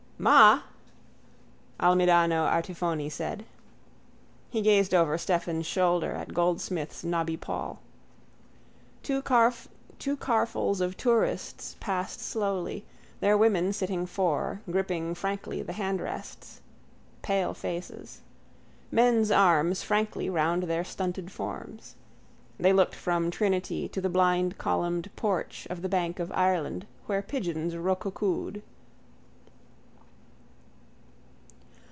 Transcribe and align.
—Ma! 0.21 0.61
Almidano 1.79 2.45
Artifoni 2.47 3.09
said. 3.09 3.43
He 4.51 4.61
gazed 4.61 4.93
over 4.93 5.17
Stephen's 5.17 5.65
shoulder 5.65 6.11
at 6.11 6.31
Goldsmith's 6.31 7.03
knobby 7.03 7.37
poll. 7.37 7.79
Two 9.01 9.23
carfuls 9.23 10.79
of 10.79 10.95
tourists 10.95 11.75
passed 11.79 12.19
slowly, 12.19 12.85
their 13.19 13.35
women 13.35 13.73
sitting 13.73 14.05
fore, 14.05 14.61
gripping 14.69 15.15
the 15.15 15.73
handrests. 15.75 16.61
Palefaces. 17.23 18.21
Men's 18.91 19.31
arms 19.31 19.81
frankly 19.81 20.29
round 20.29 20.61
their 20.63 20.83
stunted 20.83 21.31
forms. 21.31 21.95
They 22.59 22.73
looked 22.73 22.93
from 22.93 23.31
Trinity 23.31 23.89
to 23.89 23.99
the 23.99 24.07
blind 24.07 24.59
columned 24.59 25.09
porch 25.15 25.65
of 25.71 25.81
the 25.81 25.89
bank 25.89 26.19
of 26.19 26.31
Ireland 26.33 26.85
where 27.07 27.23
pigeons 27.23 27.73
roocoocooed. 27.73 28.61